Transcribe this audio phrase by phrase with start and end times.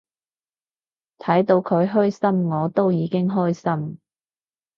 [1.19, 3.99] 睇到佢開心我都已經開心